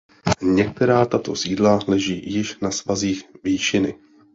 [0.41, 3.97] Některá tato sídla leží již na svazích výšiny.